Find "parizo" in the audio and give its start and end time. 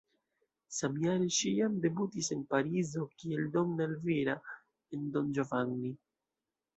2.53-3.05